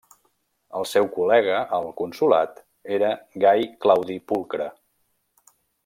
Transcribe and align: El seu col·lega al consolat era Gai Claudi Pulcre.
El 0.79 0.85
seu 0.91 1.09
col·lega 1.17 1.59
al 1.79 1.85
consolat 2.01 2.57
era 2.97 3.13
Gai 3.45 3.69
Claudi 3.87 4.19
Pulcre. 4.33 4.69